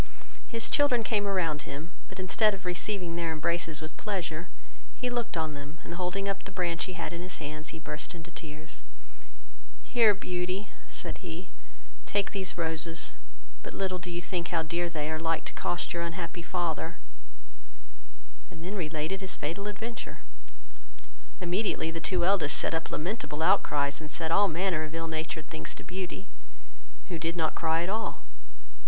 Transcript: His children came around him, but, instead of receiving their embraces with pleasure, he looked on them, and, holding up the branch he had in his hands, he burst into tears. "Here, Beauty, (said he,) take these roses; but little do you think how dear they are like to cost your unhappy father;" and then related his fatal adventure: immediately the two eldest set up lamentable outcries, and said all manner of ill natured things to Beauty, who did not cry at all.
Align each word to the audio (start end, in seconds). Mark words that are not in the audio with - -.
His 0.47 0.67
children 0.67 1.03
came 1.03 1.27
around 1.27 1.61
him, 1.69 1.91
but, 2.07 2.19
instead 2.19 2.55
of 2.55 2.65
receiving 2.65 3.15
their 3.15 3.31
embraces 3.31 3.81
with 3.81 3.95
pleasure, 3.97 4.49
he 4.95 5.11
looked 5.11 5.37
on 5.37 5.53
them, 5.53 5.77
and, 5.83 5.93
holding 5.93 6.27
up 6.27 6.43
the 6.43 6.51
branch 6.51 6.85
he 6.85 6.93
had 6.93 7.13
in 7.13 7.21
his 7.21 7.37
hands, 7.37 7.69
he 7.69 7.77
burst 7.77 8.15
into 8.15 8.31
tears. 8.31 8.81
"Here, 9.83 10.15
Beauty, 10.15 10.69
(said 10.89 11.19
he,) 11.19 11.49
take 12.07 12.31
these 12.31 12.57
roses; 12.57 13.13
but 13.61 13.75
little 13.75 13.99
do 13.99 14.09
you 14.09 14.21
think 14.21 14.47
how 14.47 14.63
dear 14.63 14.89
they 14.89 15.11
are 15.11 15.19
like 15.19 15.45
to 15.45 15.53
cost 15.53 15.93
your 15.93 16.01
unhappy 16.01 16.41
father;" 16.41 16.97
and 18.49 18.63
then 18.63 18.73
related 18.75 19.21
his 19.21 19.35
fatal 19.35 19.67
adventure: 19.67 20.21
immediately 21.39 21.91
the 21.91 21.99
two 22.01 22.25
eldest 22.25 22.57
set 22.57 22.73
up 22.73 22.89
lamentable 22.89 23.43
outcries, 23.43 24.01
and 24.01 24.09
said 24.09 24.31
all 24.31 24.47
manner 24.47 24.83
of 24.83 24.95
ill 24.95 25.07
natured 25.07 25.47
things 25.51 25.75
to 25.75 25.83
Beauty, 25.83 26.27
who 27.09 27.19
did 27.19 27.35
not 27.35 27.53
cry 27.53 27.83
at 27.83 27.89
all. 27.91 28.23